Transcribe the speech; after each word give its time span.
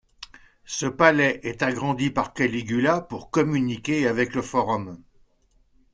Ce 0.65 0.87
palais 0.87 1.41
est 1.43 1.61
agrandi 1.61 2.09
par 2.09 2.33
Caligula 2.33 3.01
pour 3.01 3.29
communiquer 3.29 4.07
avec 4.07 4.33
le 4.33 4.41
Forum. 4.41 4.99